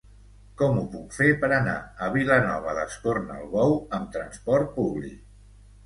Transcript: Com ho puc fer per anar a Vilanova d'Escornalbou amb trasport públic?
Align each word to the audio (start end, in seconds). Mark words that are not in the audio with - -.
Com 0.61 0.79
ho 0.79 0.85
puc 0.93 1.13
fer 1.17 1.27
per 1.43 1.51
anar 1.59 1.75
a 2.05 2.09
Vilanova 2.17 2.75
d'Escornalbou 2.81 3.79
amb 3.99 4.13
trasport 4.21 4.77
públic? 4.81 5.27